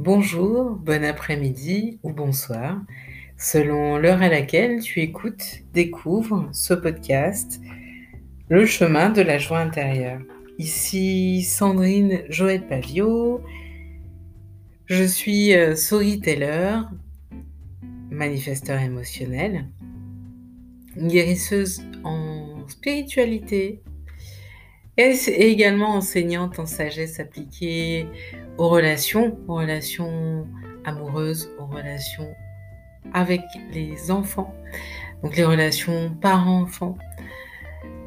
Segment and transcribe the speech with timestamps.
[0.00, 2.80] bonjour, bon après-midi ou bonsoir,
[3.36, 7.60] selon l'heure à laquelle tu écoutes, découvres ce podcast,
[8.48, 10.22] Le chemin de la joie intérieure.
[10.58, 13.42] Ici Sandrine Joël Pavio,
[14.86, 16.80] je suis euh, storyteller,
[18.10, 19.68] manifesteur émotionnel,
[20.96, 23.82] guérisseuse en spiritualité
[25.00, 28.06] et également enseignante en sagesse appliquée
[28.58, 30.46] aux relations, aux relations
[30.84, 32.34] amoureuses, aux relations
[33.14, 33.40] avec
[33.72, 34.54] les enfants,
[35.22, 36.98] donc les relations parents-enfants,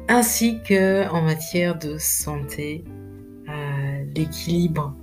[0.08, 2.84] ainsi que en matière de santé,
[3.48, 4.94] euh, l'équilibre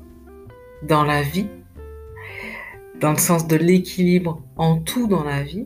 [0.83, 1.49] dans la vie,
[3.01, 5.65] dans le sens de l'équilibre en tout dans la vie?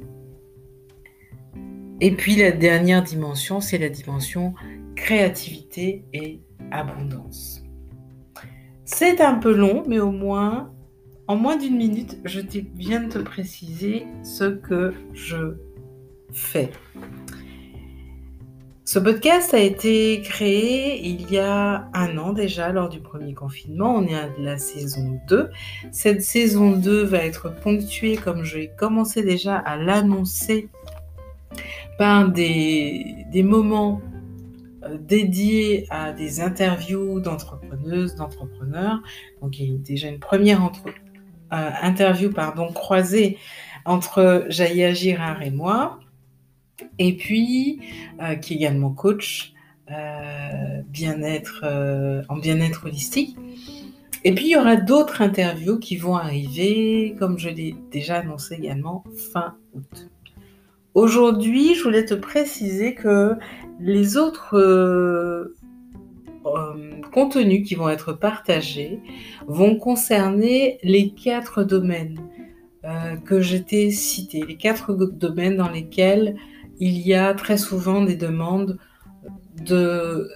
[2.01, 4.53] Et puis la dernière dimension, c'est la dimension
[4.95, 6.41] créativité et
[6.71, 7.63] abondance.
[8.85, 10.71] C'est un peu long, mais au moins,
[11.27, 12.41] en moins d'une minute, je
[12.75, 15.55] viens de te préciser ce que je
[16.31, 16.69] fais.
[18.87, 23.95] Ce podcast a été créé il y a un an déjà, lors du premier confinement.
[23.95, 25.49] On est à la saison 2.
[25.91, 30.69] Cette saison 2 va être ponctuée, comme j'ai commencé déjà à l'annoncer,
[31.97, 34.01] par des, moments
[34.99, 39.01] dédié à des interviews d'entrepreneuses, d'entrepreneurs.
[39.41, 40.69] Donc il y a déjà une première euh,
[41.81, 43.37] interview pardon, croisée
[43.85, 45.99] entre Jaïa Girard et moi.
[46.99, 47.81] Et puis,
[48.21, 49.53] euh, qui est également coach
[50.89, 51.63] bien-être
[52.27, 53.37] en bien-être holistique.
[54.25, 58.55] Et puis, il y aura d'autres interviews qui vont arriver, comme je l'ai déjà annoncé
[58.55, 60.09] également, fin août.
[60.95, 63.35] Aujourd'hui, je voulais te préciser que
[63.79, 65.55] les autres euh,
[66.45, 68.99] euh, contenus qui vont être partagés
[69.47, 72.19] vont concerner les quatre domaines
[72.83, 76.35] euh, que j'étais cité, les quatre domaines dans lesquels
[76.79, 78.77] il y a très souvent des demandes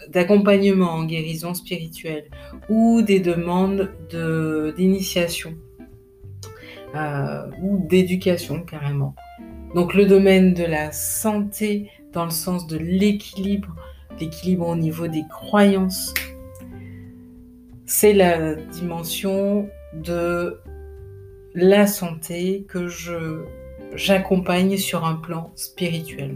[0.10, 2.30] d'accompagnement en guérison spirituelle
[2.70, 3.92] ou des demandes
[4.78, 5.56] d'initiation
[7.62, 9.14] ou d'éducation carrément.
[9.76, 13.76] Donc le domaine de la santé dans le sens de l'équilibre,
[14.20, 16.14] l'équilibre au niveau des croyances,
[17.86, 20.60] c'est la dimension de
[21.56, 23.44] la santé que je
[23.96, 26.36] j'accompagne sur un plan spirituel.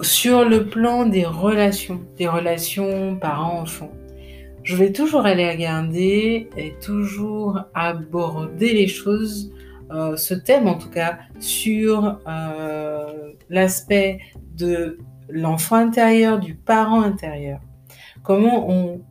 [0.00, 3.92] Sur le plan des relations, des relations parents-enfants,
[4.62, 9.52] je vais toujours aller regarder et toujours aborder les choses
[9.90, 14.20] euh, ce thème en tout cas sur euh, l'aspect
[14.54, 17.60] de l'enfant intérieur, du parent intérieur.
[18.22, 19.02] Comment on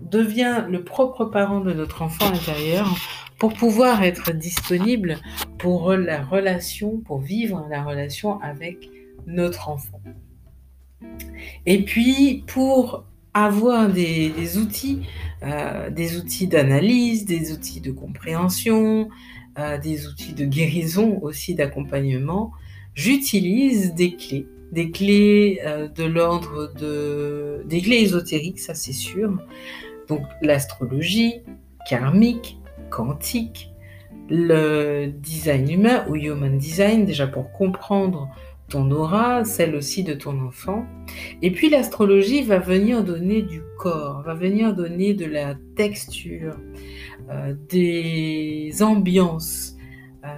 [0.00, 2.86] devient le propre parent de notre enfant intérieur
[3.38, 5.18] pour pouvoir être disponible
[5.58, 8.90] pour la relation, pour vivre la relation avec
[9.26, 10.00] notre enfant.
[11.66, 13.04] Et puis pour
[13.34, 15.02] avoir des, outils,
[15.42, 19.08] euh, des outils d'analyse, des outils de compréhension,
[19.82, 22.52] des outils de guérison aussi, d'accompagnement,
[22.94, 27.62] j'utilise des clés, des clés euh, de l'ordre de...
[27.66, 29.38] des clés ésotériques, ça c'est sûr.
[30.08, 31.42] Donc l'astrologie,
[31.88, 32.58] karmique,
[32.90, 33.70] quantique,
[34.28, 38.28] le design humain ou human design, déjà pour comprendre
[38.68, 40.86] ton aura, celle aussi de ton enfant.
[41.42, 46.56] Et puis l'astrologie va venir donner du corps, va venir donner de la texture,
[47.30, 49.76] euh, des ambiances
[50.24, 50.28] euh,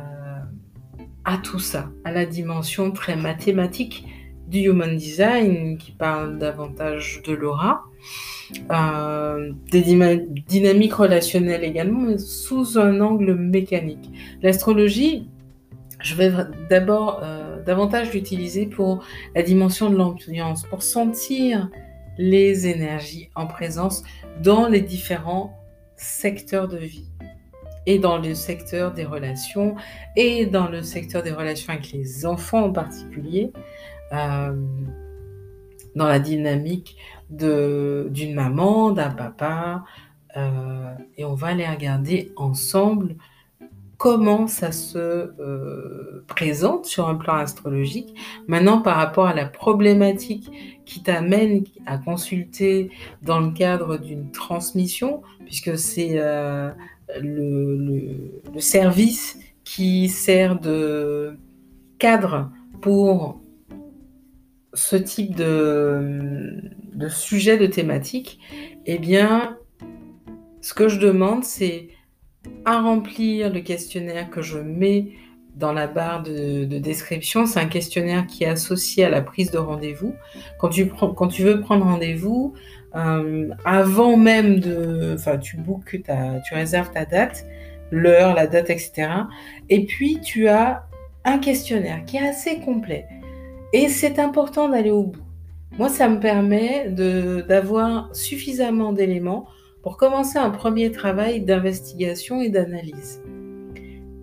[1.25, 4.07] à tout ça, à la dimension très mathématique
[4.47, 7.83] du Human Design qui parle davantage de l'aura,
[8.71, 9.83] euh, des
[10.47, 14.09] dynamiques relationnelles également, mais sous un angle mécanique.
[14.43, 15.29] L'astrologie,
[16.01, 16.31] je vais
[16.71, 17.21] d'abord
[17.65, 19.03] davantage l'utiliser pour
[19.35, 21.69] la dimension de l'ambiance, pour sentir
[22.17, 24.05] les énergies en présence
[24.41, 25.66] dans les différents
[25.97, 27.09] secteur de vie
[27.87, 29.77] et dans le secteur des relations
[30.17, 33.53] et dans le secteur des relations avec les enfants en particulier,
[34.13, 34.55] euh,
[35.95, 36.97] dans la dynamique
[37.31, 39.85] d'une maman, d'un papa,
[40.37, 43.17] euh, et on va les regarder ensemble
[43.99, 48.15] comment ça se euh, présente sur un plan astrologique.
[48.47, 50.51] Maintenant, par rapport à la problématique
[50.85, 52.91] qui t'amène à consulter
[53.23, 56.71] dans le cadre d'une transmission, puisque c'est euh,
[57.21, 61.39] le, service qui sert de
[61.99, 62.51] cadre
[62.81, 63.41] pour
[64.75, 66.61] ce type de,
[66.93, 68.39] de sujet, de thématique,
[68.85, 69.57] eh bien,
[70.61, 71.89] ce que je demande, c'est
[72.65, 75.09] à remplir le questionnaire que je mets
[75.57, 77.47] dans la barre de, description.
[77.47, 80.15] C'est un questionnaire qui est associé à la prise de rendez-vous.
[80.59, 82.55] Quand tu, veux prendre rendez-vous,
[82.95, 85.15] euh, avant même de...
[85.15, 86.03] Enfin, tu bookes,
[86.47, 87.47] tu réserves ta date,
[87.91, 89.09] l'heure, la date, etc.
[89.71, 90.87] Et puis, tu as
[91.25, 93.07] un questionnaire qui est assez complet.
[93.73, 95.23] Et c'est important d'aller au bout.
[95.79, 99.47] Moi, ça me permet d'avoir suffisamment d'éléments
[99.87, 103.23] pour commencer un premier travail d'investigation et d'analyse.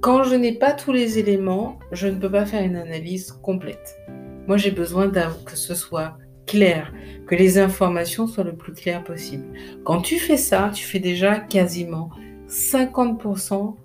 [0.02, 3.98] Quand je n'ai pas tous les éléments, je ne peux pas faire une analyse complète.
[4.46, 6.94] Moi, j'ai besoin que ce soit clair,
[7.28, 9.46] que les informations soient le plus claires possible.
[9.86, 12.10] Quand tu fais ça, tu fais déjà quasiment
[12.50, 13.78] 50%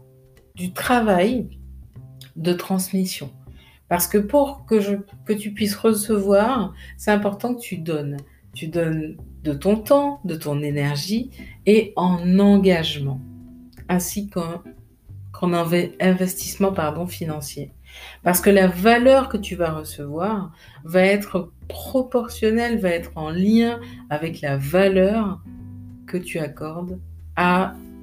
[0.57, 1.49] du travail
[2.35, 3.31] de transmission.
[3.89, 4.97] Parce que pour que, je,
[5.27, 8.17] que tu puisses recevoir, c'est important que tu donnes.
[8.59, 11.31] Tu donnes de ton temps, de ton énergie
[11.65, 13.21] et en engagement,
[13.89, 15.53] ainsi qu'en
[16.01, 17.71] investissement pardon, financier.
[18.25, 20.51] Parce que la valeur que tu vas recevoir
[20.83, 23.79] va être proportionnelle, va être en lien
[24.11, 25.41] avec la valeur
[26.09, 26.99] que tu accordes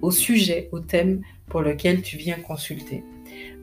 [0.02, 3.04] au sujet, au thème pour lequel tu viens consulter.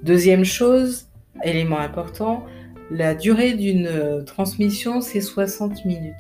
[0.03, 1.09] Deuxième chose,
[1.43, 2.45] élément important,
[2.91, 6.13] la durée d'une transmission, c'est 60 minutes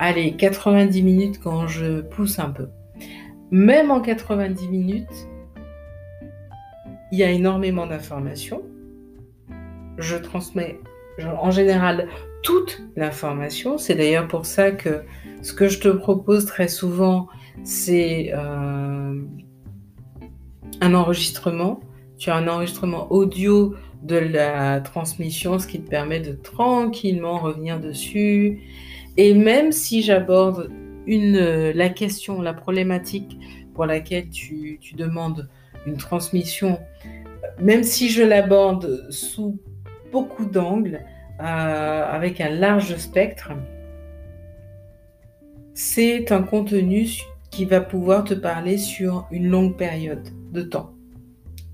[0.00, 2.68] allez, 90 minutes quand je pousse un peu.
[3.52, 5.28] Même en 90 minutes,
[7.12, 8.62] il y a énormément d'informations.
[9.98, 10.80] Je transmets
[11.40, 12.08] en général
[12.42, 13.76] toute l'information.
[13.76, 15.02] C'est d'ailleurs pour ça que
[15.42, 17.28] ce que je te propose très souvent,
[17.62, 19.20] c'est euh,
[20.80, 21.80] un enregistrement.
[22.16, 27.80] Tu as un enregistrement audio de la transmission, ce qui te permet de tranquillement revenir
[27.80, 28.62] dessus
[29.16, 30.70] et même si j'aborde
[31.06, 33.38] une, euh, la question, la problématique
[33.74, 35.48] pour laquelle tu, demandes
[35.86, 36.78] une transmission,
[37.60, 39.58] même si je l'aborde sous
[40.12, 41.00] beaucoup d'angles,
[41.40, 43.52] euh, avec un large spectre,
[45.74, 47.08] c'est un contenu
[47.50, 50.92] qui va pouvoir te parler sur une longue période de temps.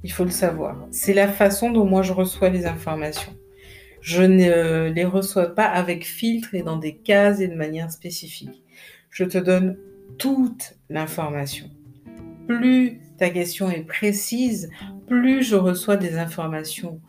[0.05, 0.77] Il faut le savoir.
[0.93, 3.33] C'est la façon dont moi je reçois les informations.
[4.07, 8.63] Je ne les reçois pas avec filtre et dans des cases et de manière spécifique.
[9.11, 9.77] Je te donne
[10.17, 11.67] toute l'information.
[12.47, 14.71] Plus ta question est précise,
[15.09, 17.01] plus je reçois des informations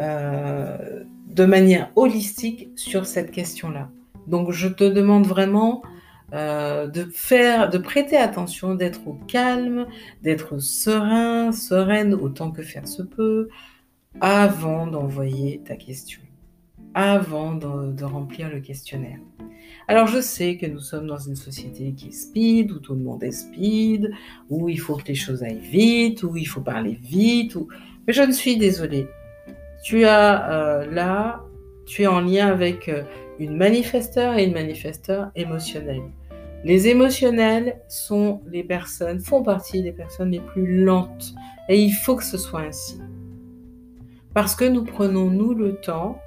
[0.00, 3.90] euh, de manière holistique sur cette question-là.
[4.26, 5.82] Donc je te demande vraiment
[6.32, 9.86] euh, de faire, de prêter attention, d'être au calme,
[10.22, 13.48] d'être serein, sereine autant que faire se peut,
[14.20, 16.20] avant d'envoyer ta question,
[16.94, 19.18] avant de, remplir le questionnaire.
[19.88, 23.02] Alors je sais que nous sommes dans une société qui est speed, où tout le
[23.02, 24.10] monde est speed,
[24.48, 27.56] où il faut que les choses aillent vite, où il faut parler vite,
[28.06, 29.06] mais je ne suis désolée.
[29.84, 31.44] Tu as euh, là,
[31.86, 33.02] tu es en lien avec euh,
[33.38, 36.02] une manifesteur et une manifesteur émotionnelle.
[36.62, 41.34] Les émotionnels sont les personnes, font partie des personnes les plus lentes.
[41.70, 43.00] Et il faut que ce soit ainsi.
[44.34, 46.20] Parce que nous prenons, nous, le temps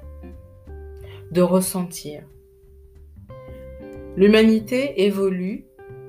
[1.30, 2.22] de ressentir.
[4.16, 5.64] L'humanité évolue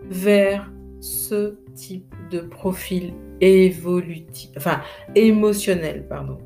[0.09, 4.81] vers ce type de profil évolutif, enfin
[5.15, 6.37] émotionnel, pardon.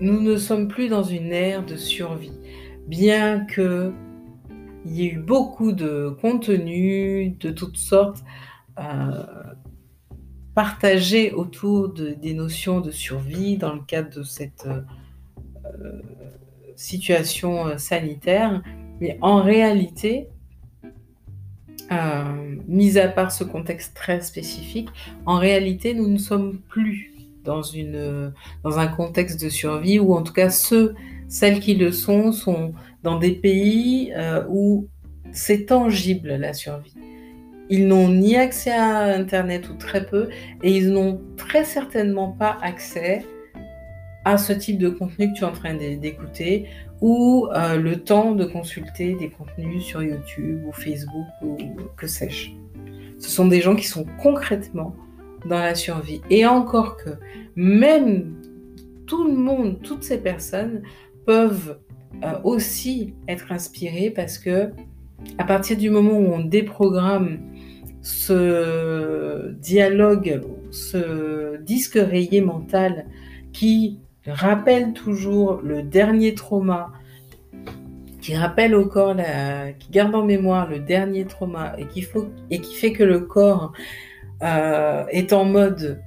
[0.00, 2.38] Nous ne sommes plus dans une ère de survie,
[2.86, 3.92] bien que
[4.84, 8.24] il y ait eu beaucoup de contenu de toutes sortes
[8.78, 9.24] euh,
[10.58, 14.80] partager autour des notions de survie dans le cadre de cette euh,
[15.66, 16.02] euh,
[16.74, 18.60] situation euh, sanitaire.
[19.00, 20.26] Mais en réalité,
[22.66, 24.88] mis à part ce contexte très spécifique,
[25.26, 27.12] en réalité, nous ne sommes plus
[27.44, 28.32] dans, une,
[28.64, 30.96] dans un contexte de survie, ou en tout cas ceux,
[31.28, 32.74] celles qui le sont, sont
[33.04, 34.12] dans des pays
[34.48, 34.88] où
[35.30, 36.96] c'est tangible la survie.
[37.70, 40.28] Ils n'ont ni accès à Internet ou très peu,
[40.62, 43.24] et ils n'ont très certainement pas accès
[44.24, 46.66] à ce type de contenu que tu es en train d'écouter,
[47.00, 51.56] ou euh, le temps de consulter des contenus sur YouTube ou Facebook ou
[51.96, 52.50] que sais-je.
[53.18, 54.94] Ce sont des gens qui sont concrètement
[55.46, 56.20] dans la survie.
[56.30, 57.10] Et encore que,
[57.56, 58.34] même
[59.06, 60.82] tout le monde, toutes ces personnes
[61.26, 61.78] peuvent
[62.24, 64.70] euh, aussi être inspirées parce que
[65.38, 67.40] à partir du moment où on déprogramme
[68.08, 73.04] ce dialogue, ce disque rayé mental
[73.52, 76.90] qui rappelle toujours le dernier trauma,
[78.22, 79.14] qui rappelle au corps,
[79.78, 83.74] qui garde en mémoire le dernier trauma et qui, fait que le corps
[84.42, 86.02] euh, est en mode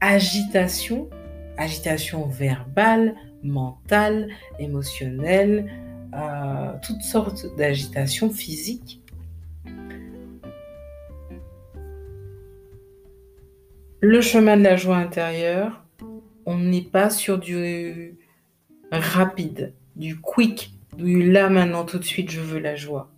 [0.00, 1.10] agitation,
[1.56, 4.28] agitation verbale, mentale,
[4.60, 5.66] émotionnelle,
[6.14, 9.02] euh, toutes sortes d'agitations physiques.
[14.00, 15.84] Le chemin de la joie intérieure,
[16.46, 18.16] on n'est pas sur du
[18.92, 23.10] rapide, du quick, du là maintenant tout de suite je veux la joie.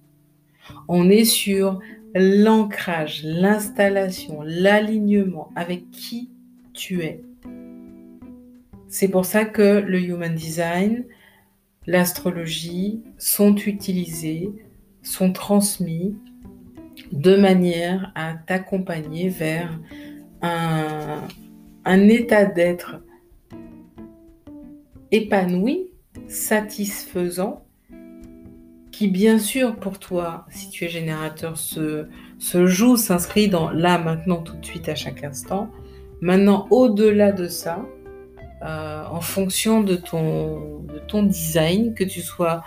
[0.89, 1.81] On est sur
[2.15, 6.31] l'ancrage, l'installation, l'alignement avec qui
[6.73, 7.21] tu es.
[8.89, 11.05] C'est pour ça que le Human Design,
[11.87, 14.49] l'astrologie sont utilisés,
[15.03, 16.17] sont transmis
[17.13, 19.79] de manière à t'accompagner vers
[20.43, 22.97] un, état d'être
[25.11, 25.91] épanoui,
[26.29, 27.65] satisfaisant,
[28.93, 32.07] qui bien sûr pour toi, si tu es générateur, se,
[32.67, 35.71] joue, s'inscrit dans là, maintenant, tout de suite, à chaque instant.
[36.21, 37.87] Maintenant, au-delà de ça,
[38.63, 42.63] euh, en fonction de ton, de ton design, que tu sois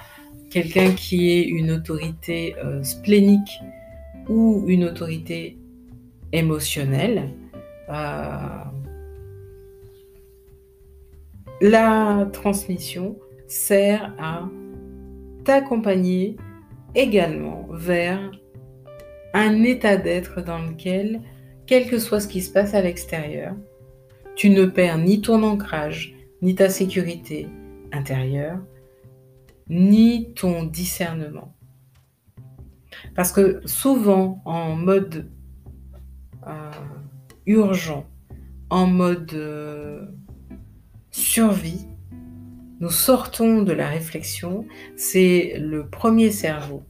[0.49, 3.59] quelqu'un qui est une autorité euh, splénique
[4.27, 5.57] ou une autorité
[6.31, 7.29] émotionnelle,
[11.61, 14.49] la transmission sert à
[15.43, 16.37] t'accompagner
[16.95, 18.31] également vers
[19.33, 21.21] un état d'être dans lequel,
[21.65, 23.55] quel que soit ce qui se passe à l'extérieur,
[24.35, 27.47] tu ne perds ni ton ancrage, ni ta sécurité
[27.91, 28.59] intérieure,
[29.69, 31.55] ni ton discernement.
[33.15, 35.29] Parce que souvent, en mode
[36.47, 36.71] euh,
[37.45, 38.05] urgent,
[38.69, 40.05] en mode euh,
[41.11, 41.87] survie,
[42.79, 46.83] nous sortons de la réflexion, c'est le premier cerveau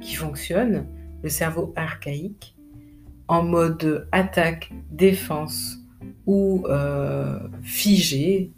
[0.00, 0.86] qui fonctionne,
[1.22, 2.56] le cerveau archaïque,
[3.28, 5.78] en mode attaque, défense,
[6.26, 8.52] ou euh, figé,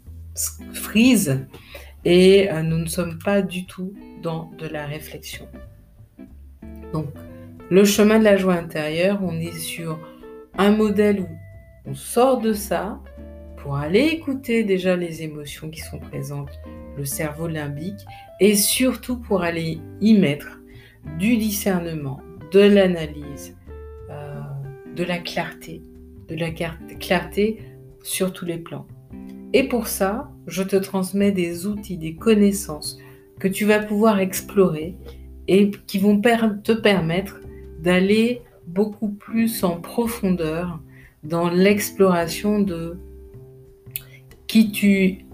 [0.73, 1.45] freeze,
[2.05, 5.47] et euh, nous ne sommes pas du tout dans de la réflexion.
[6.93, 7.07] Donc,
[7.69, 9.99] le chemin de la joie intérieure, on est sur
[10.57, 11.27] un modèle où
[11.93, 12.99] sort de ça
[13.57, 16.59] pour aller écouter déjà les émotions qui sont présentes,
[16.97, 18.05] le cerveau limbique,
[18.39, 20.61] et surtout pour aller y mettre
[21.17, 23.57] du discernement, de l'analyse,
[24.09, 24.41] euh,
[24.95, 25.81] de la clarté,
[26.27, 27.59] de la clarté
[28.03, 28.87] sur tous les plans.
[29.53, 32.99] Et pour ça, je te transmets des outils, des connaissances
[33.39, 34.95] que tu vas pouvoir explorer
[35.47, 37.39] et qui vont te permettre
[37.81, 40.79] d'aller beaucoup plus en profondeur
[41.23, 42.97] dans l'exploration de
[44.47, 45.25] qui tu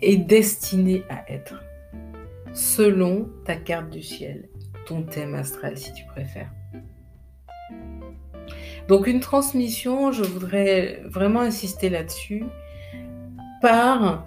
[0.00, 1.62] es destiné à être,
[2.52, 4.48] selon ta carte du ciel,
[4.86, 6.50] ton thème astral si tu préfères.
[8.88, 12.44] Donc une transmission, je voudrais vraiment insister là-dessus,
[13.60, 14.26] part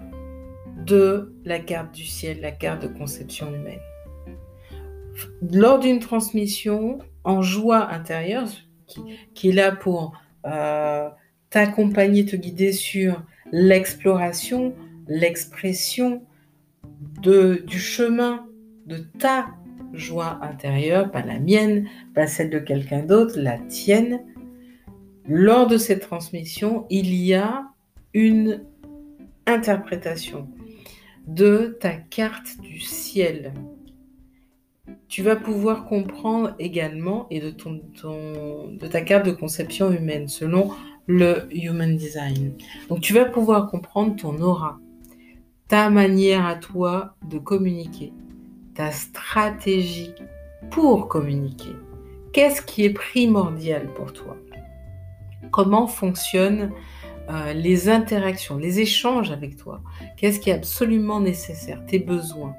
[0.84, 3.80] de la carte du ciel, la carte de conception humaine.
[5.52, 8.48] Lors d'une transmission en joie intérieure,
[8.86, 10.12] qui, est là pour
[10.46, 11.08] euh,
[11.50, 14.74] t'accompagner, te guider sur l'exploration,
[15.08, 16.22] l'expression
[17.20, 18.46] du chemin
[18.86, 19.46] de ta
[19.92, 24.20] joie intérieure, pas la mienne, pas celle de quelqu'un d'autre, la tienne,
[25.28, 27.66] lors de cette transmission, il y a
[28.14, 28.64] une
[29.46, 30.48] interprétation
[31.26, 33.52] de ta carte du ciel.
[35.08, 40.70] Tu vas pouvoir comprendre également, et de, ton, de ta carte de conception humaine, selon
[41.06, 42.54] le Human Design.
[42.88, 44.78] Donc tu vas pouvoir comprendre ton aura,
[45.68, 48.12] ta manière à toi de communiquer,
[48.74, 50.12] ta stratégie
[50.70, 51.76] pour communiquer.
[52.32, 54.36] Qu'est-ce qui est primordial pour toi?
[55.50, 56.72] Comment fonctionnent
[57.30, 59.80] euh, les interactions, les échanges avec toi?
[60.16, 62.54] Qu'est-ce qui est absolument nécessaire, tes besoins?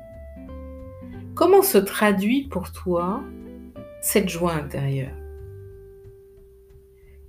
[1.38, 3.22] Comment se traduit pour toi
[4.02, 5.14] cette joie intérieure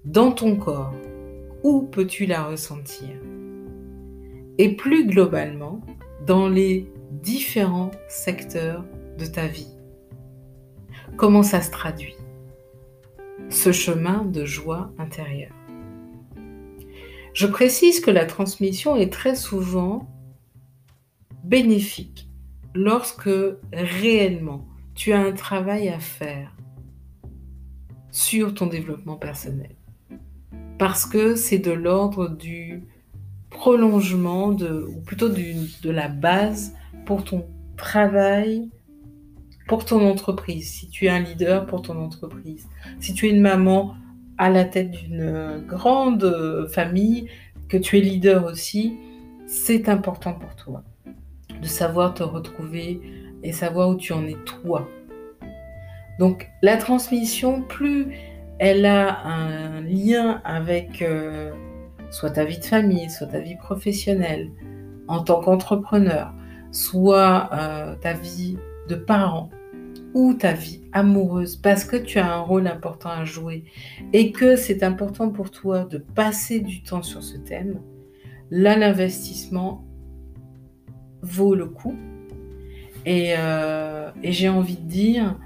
[0.06, 0.94] Dans ton corps,
[1.62, 3.10] où peux-tu la ressentir?
[4.56, 5.82] Et plus globalement,
[6.24, 6.90] dans les
[7.22, 8.82] différents secteurs
[9.18, 9.76] de ta vie.
[11.18, 12.16] Comment ça se traduit?
[13.50, 15.52] Ce chemin de joie intérieure.
[17.34, 20.08] Je précise que la transmission est très souvent
[21.44, 22.27] bénéfique
[22.78, 23.30] lorsque
[23.72, 26.54] réellement tu as un travail à faire
[28.10, 29.74] sur ton développement personnel.
[30.78, 32.84] Parce que c'est de l'ordre du
[33.50, 38.70] prolongement, ou plutôt de la base pour ton travail
[39.66, 42.66] pour ton entreprise, si tu es un leader pour ton entreprise,
[43.00, 43.94] si tu es une maman
[44.38, 47.28] à la tête d'une grande famille,
[47.68, 48.96] que tu es leader aussi,
[49.46, 50.84] c'est important pour toi
[51.60, 53.00] de savoir te retrouver
[53.42, 54.88] et savoir où tu en es toi.
[56.18, 58.08] Donc la transmission, plus
[58.58, 61.52] elle a un lien avec euh,
[62.10, 64.50] soit ta vie de famille, soit ta vie professionnelle,
[65.06, 66.34] en tant qu'entrepreneur,
[66.72, 69.50] soit euh, ta vie de parent
[70.14, 73.64] ou ta vie amoureuse, parce que tu as un rôle important à jouer
[74.12, 77.80] et que c'est important pour toi de passer du temps sur ce thème,
[78.50, 79.84] là l'investissement
[81.22, 81.96] vaut le coup.
[83.06, 85.38] Et, euh, et j'ai envie de dire,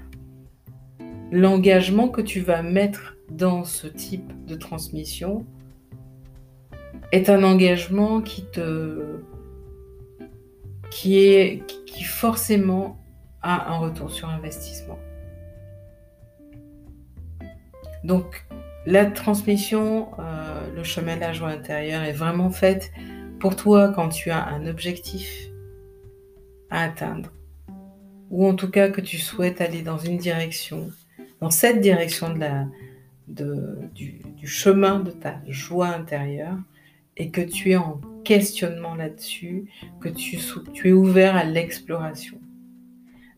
[1.31, 5.45] l'engagement que tu vas mettre dans ce type de transmission
[7.11, 9.19] est un engagement qui te
[10.89, 12.99] qui est qui forcément
[13.41, 14.99] a un retour sur investissement.
[18.03, 18.45] Donc
[18.85, 22.91] la transmission, euh, le chemin de la joie intérieure est vraiment faite
[23.39, 25.49] pour toi quand tu as un objectif
[26.81, 27.31] atteindre
[28.29, 30.91] ou en tout cas que tu souhaites aller dans une direction
[31.43, 32.67] dans cette direction de la,
[33.27, 36.57] du, chemin de ta joie intérieure
[37.17, 40.37] et que tu es en questionnement là-dessus, que tu,
[40.73, 42.39] tu, es ouvert à l'exploration.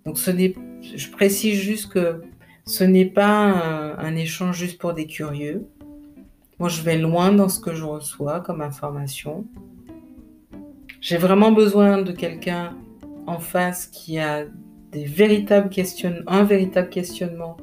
[0.05, 2.21] Donc ce n'est, je précise juste que
[2.65, 5.67] ce n'est pas un, échange juste pour des curieux.
[6.59, 9.45] Moi, je vais loin dans ce que je reçois comme information.
[11.01, 12.77] J'ai vraiment besoin de quelqu'un
[13.27, 14.45] en face qui a
[14.91, 15.69] des véritables
[16.27, 17.57] un véritable questionnement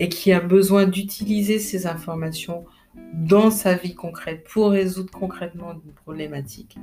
[0.00, 2.64] et qui a besoin d'utiliser ces informations
[3.12, 6.76] dans sa vie concrète pour résoudre concrètement une problématique.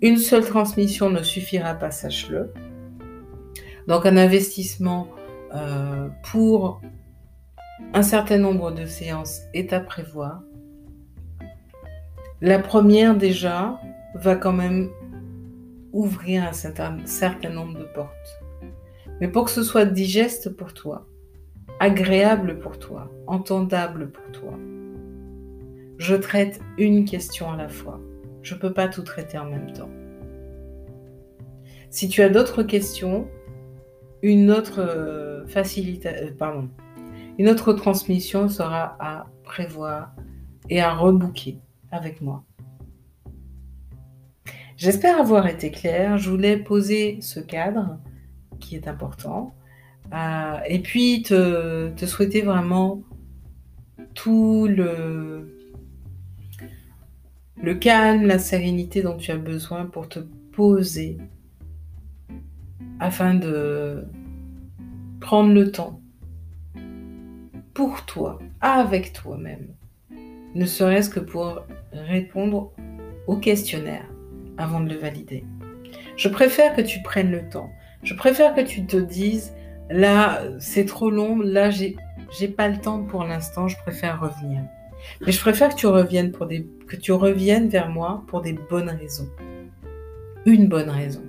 [0.00, 2.52] Une seule transmission ne suffira pas, sache-le.
[3.86, 5.08] Donc un investissement
[5.54, 6.80] euh, pour
[7.94, 10.42] un certain nombre de séances est à prévoir.
[12.40, 13.80] La première déjà
[14.14, 14.90] va quand même
[15.92, 16.96] ouvrir un certain,
[17.50, 18.40] nombre de portes.
[19.20, 21.06] Mais pour que ce soit digeste pour toi,
[21.80, 24.58] agréable pour toi, entendable pour toi.
[25.98, 28.00] Je traite une question à la fois.
[28.42, 29.90] Je ne peux pas tout traiter en même temps.
[31.90, 33.28] Si tu as d'autres questions,
[34.22, 36.68] une autre euh, euh, pardon,
[37.38, 40.12] une autre transmission sera à prévoir
[40.68, 41.58] et à rebooker
[41.90, 42.44] avec moi.
[44.78, 46.18] J'espère avoir été clair.
[46.18, 47.98] Je voulais poser ce cadre
[48.60, 49.56] qui est important
[50.14, 53.02] euh, et puis te, souhaiter vraiment
[54.14, 55.58] tout le,
[57.60, 60.20] le calme, la sérénité dont tu as besoin pour te
[60.52, 61.18] poser
[63.00, 64.04] afin de
[65.20, 66.00] prendre le temps
[67.74, 69.74] pour toi, avec toi-même,
[70.54, 71.62] ne serait-ce que pour
[71.92, 72.72] répondre
[73.26, 74.08] au questionnaire
[74.58, 75.44] avant de le valider.
[76.16, 77.70] Je préfère que tu prennes le temps.
[78.02, 79.52] Je préfère que tu te dises,
[79.90, 81.38] Là, c'est trop long.
[81.38, 81.96] Là, j'ai,
[82.48, 83.68] pas le temps pour l'instant.
[83.68, 84.62] Je préfère revenir.
[85.24, 88.52] Mais je préfère que tu reviennes pour des, que tu reviennes vers moi pour des
[88.52, 89.28] bonnes raisons.
[90.44, 91.22] Une bonne raison.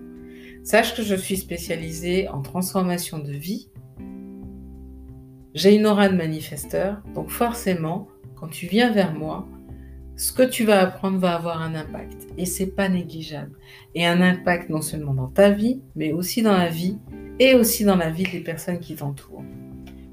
[0.64, 3.70] Sache que je suis spécialisée en transformation de vie.
[5.54, 9.48] J'ai une aura de manifesteur, donc forcément, quand tu viens vers moi,
[10.20, 13.54] ce que tu vas apprendre va avoir un impact et c'est pas négligeable.
[13.96, 16.98] Et un impact non seulement dans ta vie, mais aussi dans la vie
[17.40, 19.46] et aussi dans la vie des personnes qui t'entourent.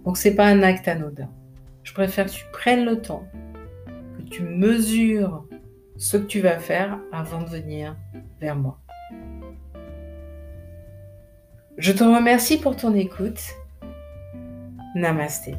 [0.05, 1.29] Donc c'est pas un acte anodin.
[1.83, 3.27] Je préfère que tu prennes le temps,
[4.16, 5.45] que tu mesures
[5.97, 7.97] ce que tu vas faire avant de venir
[8.40, 8.79] vers moi.
[11.79, 13.40] Je te remercie pour ton écoute.
[14.95, 15.57] Namasté.